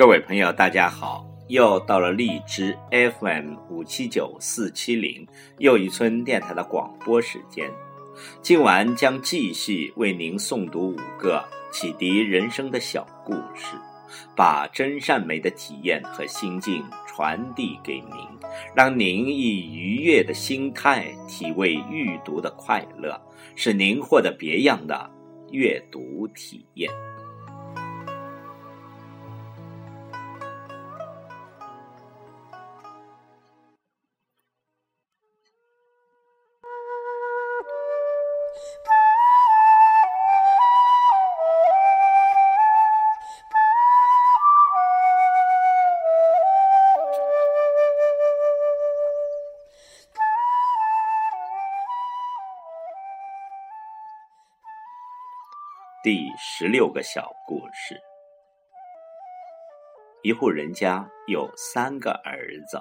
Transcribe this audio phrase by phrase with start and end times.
[0.00, 1.26] 各位朋友，大家好！
[1.48, 7.70] 又到了荔枝 FM 五七九四七零又一村电台的广播时间。
[8.40, 13.76] 今晚将继续为您诵读五个启迪人生的小故事，
[14.34, 18.26] 把真善美的体验和心境传递给您，
[18.74, 23.20] 让您以愉悦的心态体味阅读的快乐，
[23.54, 25.10] 使您获得别样的
[25.50, 26.90] 阅读体验。
[56.02, 58.00] 第十六个小故事：
[60.22, 62.80] 一户人家有三个儿子，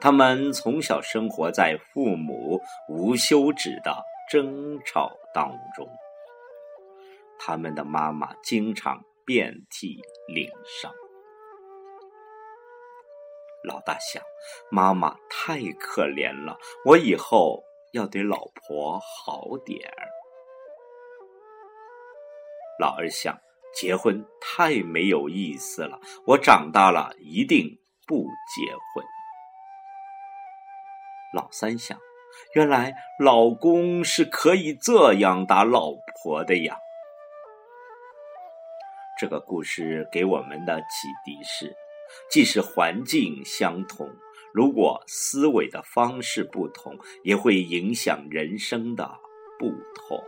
[0.00, 3.94] 他们从小生活在父母无休止的
[4.30, 5.86] 争吵当中。
[7.38, 10.90] 他们的妈妈经常遍体鳞伤。
[13.64, 14.22] 老大想，
[14.70, 20.08] 妈妈太可怜了，我以后要对老婆好点儿。
[22.80, 23.38] 老二想
[23.74, 29.04] 结婚太没有意思了，我长大了一定不结婚。
[31.34, 31.98] 老三想，
[32.54, 35.92] 原来老公是可以这样打老
[36.22, 36.78] 婆的呀。
[39.20, 40.86] 这个故事给我们的启
[41.22, 41.76] 迪是：
[42.30, 44.08] 即使环境相同，
[44.54, 49.18] 如果思维的方式不同，也会影响人生的
[49.58, 50.18] 不同。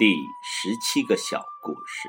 [0.00, 2.08] 第十七个小故事：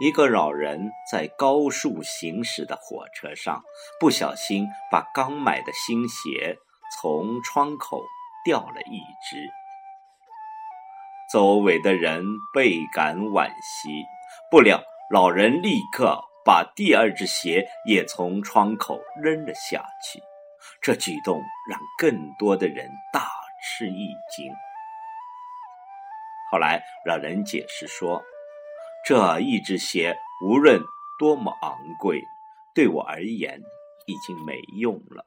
[0.00, 3.62] 一个老人在高速行驶的火车上，
[3.98, 6.58] 不小心把刚买的新鞋
[7.00, 8.04] 从窗口
[8.44, 8.98] 掉了一
[9.30, 9.48] 只。
[11.32, 12.22] 周围的人
[12.52, 14.04] 倍感惋惜，
[14.50, 20.20] 不料老人立刻把第二只鞋也从窗口扔了下去。
[20.82, 21.40] 这举动
[21.70, 23.30] 让更多的人大
[23.62, 24.52] 吃一惊。
[26.50, 28.22] 后来，老人解释说
[29.04, 30.80] ：“这一只鞋无论
[31.18, 32.22] 多么昂贵，
[32.74, 33.60] 对我而言
[34.06, 35.26] 已经没用了。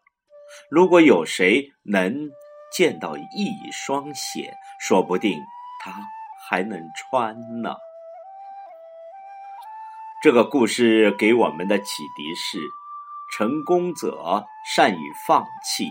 [0.70, 2.30] 如果有谁能
[2.72, 5.40] 见到一双鞋，说不定
[5.84, 5.94] 他
[6.50, 7.76] 还能穿呢。”
[10.22, 12.60] 这个故事给我们的启迪是：
[13.38, 15.90] 成功者善于放弃，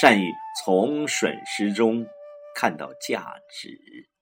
[0.00, 2.06] 善于从损失中
[2.54, 4.13] 看到价值。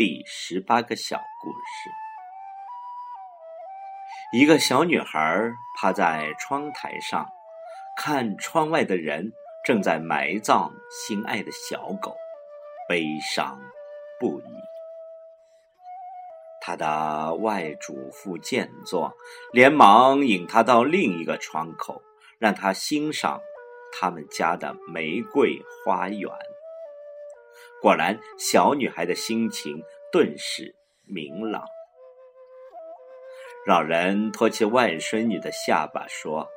[0.00, 1.90] 第十八个小故事：
[4.32, 7.28] 一个小女孩趴在窗台上，
[7.98, 9.30] 看窗外的人
[9.62, 12.16] 正在埋葬心爱的小狗，
[12.88, 13.60] 悲伤
[14.18, 14.44] 不已。
[16.62, 19.12] 她的外祖父见状，
[19.52, 22.00] 连忙引她到另一个窗口，
[22.38, 23.38] 让她欣赏
[23.92, 26.30] 他们家的玫瑰花园。
[27.80, 29.82] 果然，小女孩的心情
[30.12, 30.74] 顿时
[31.06, 31.64] 明朗。
[33.66, 36.48] 老人托起外孙女的下巴说：“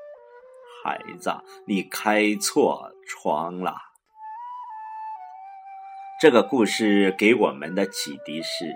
[0.84, 1.34] 孩子，
[1.66, 3.76] 你开错窗了。”
[6.20, 8.74] 这个故事给我们的启迪是：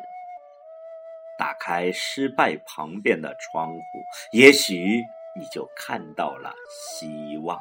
[1.37, 3.81] 打开失败旁边的窗户，
[4.31, 5.03] 也许
[5.37, 7.59] 你就看到了希望。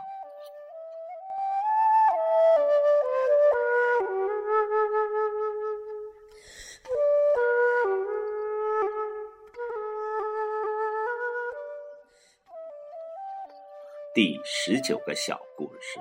[14.16, 16.00] 第十九个小故事：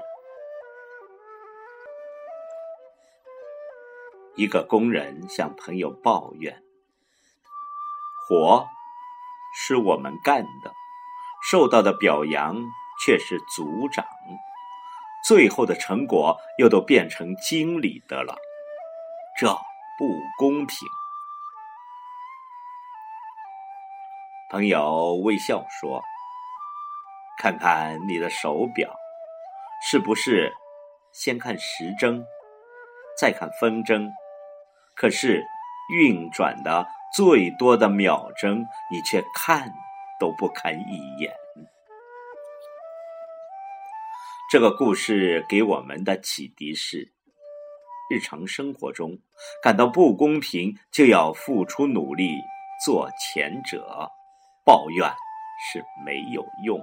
[4.37, 6.63] 一个工人向朋友抱怨，
[8.25, 8.65] 活
[9.53, 10.73] 是我们干的，
[11.51, 12.55] 受到的表扬
[13.03, 14.05] 却是组长，
[15.27, 18.37] 最后的成果又都变成经理的了，
[19.37, 20.07] 这不
[20.37, 20.77] 公平。
[24.49, 26.01] 朋友微笑说。
[27.37, 28.95] 看看你的手表，
[29.89, 30.51] 是不是
[31.11, 32.25] 先看时针，
[33.19, 34.11] 再看分针？
[34.95, 35.43] 可是
[35.93, 39.71] 运转的最多的秒针，你却看
[40.19, 41.33] 都不看一眼。
[44.49, 47.11] 这个故事给我们的启迪是：
[48.09, 49.17] 日常生活中
[49.61, 52.39] 感到不公平，就要付出努力
[52.85, 54.09] 做前者，
[54.63, 55.09] 抱怨
[55.59, 56.79] 是没有用。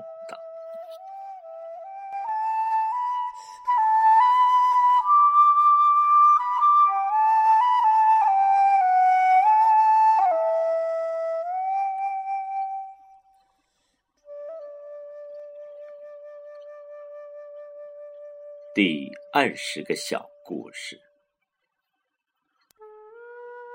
[18.74, 20.98] 第二十个小故事。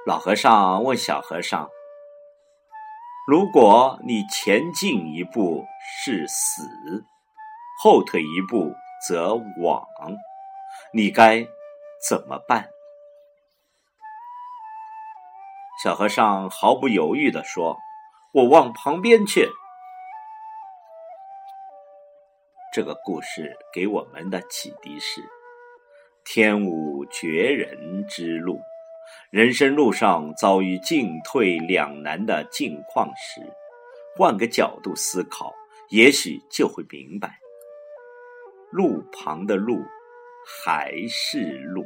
[0.07, 1.69] 老和尚问小和尚
[3.29, 5.63] ：“如果你前进一步
[6.01, 6.63] 是死，
[7.83, 8.73] 后退一步
[9.07, 9.85] 则亡，
[10.91, 11.45] 你该
[12.09, 12.67] 怎么办？”
[15.83, 17.77] 小和尚毫不犹豫地说
[18.33, 19.47] ：“我往旁边去。”
[22.77, 25.19] 这个故事给我们的启迪是：
[26.24, 28.62] 天无绝人之路。
[29.31, 33.41] 人生路上遭遇进退两难的境况时，
[34.15, 35.51] 换个角度思考，
[35.89, 37.39] 也许就会明白，
[38.69, 39.79] 路旁的路
[40.45, 41.83] 还是路。